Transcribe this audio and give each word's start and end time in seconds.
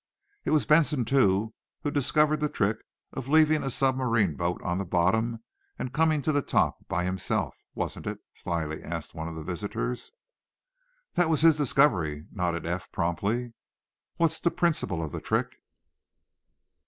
"It 0.45 0.49
was 0.49 0.65
Benson, 0.65 1.05
too, 1.05 1.53
who 1.83 1.91
discovered 1.91 2.39
the 2.39 2.49
trick 2.49 2.79
of 3.13 3.27
leaving 3.29 3.61
a 3.61 3.69
submarine 3.69 4.33
boat 4.35 4.59
on 4.63 4.79
the 4.79 4.83
bottom, 4.83 5.43
and 5.77 5.93
coming 5.93 6.23
to 6.23 6.31
the 6.31 6.41
top 6.41 6.87
by 6.87 7.03
himself, 7.05 7.61
wasn't 7.75 8.07
it?" 8.07 8.17
slyly 8.33 8.81
asked 8.81 9.13
one 9.13 9.27
of 9.27 9.35
the 9.35 9.43
visitors. 9.43 10.11
"That 11.13 11.29
was 11.29 11.41
his 11.41 11.55
discovery," 11.55 12.25
nodded 12.31 12.65
Eph, 12.65 12.91
promptly. 12.91 13.53
"What's 14.15 14.39
the 14.39 14.49
principle 14.49 15.03
of 15.03 15.11
the 15.11 15.21
trick?" 15.21 15.61